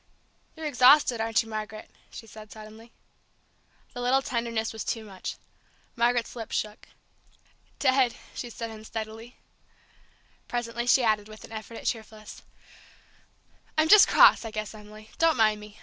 [0.55, 2.91] "You're exhausted, aren't you, Margaret?" she said suddenly.
[3.93, 5.35] The little tenderness was too much.
[5.95, 6.87] Margaret's lip shook.
[7.77, 9.35] "Dead!" she said unsteadily.
[10.47, 12.41] Presently she added, with an effort at cheerfulness,
[13.77, 15.77] "I'm just cross, I guess, Emily; don't mind me!